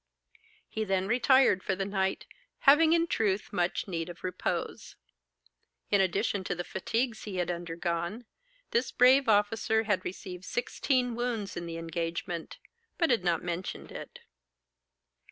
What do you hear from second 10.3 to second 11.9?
sixteen wounds in the